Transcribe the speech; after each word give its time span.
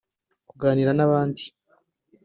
kuganira 0.49 0.91
n’ibindi 0.93 1.43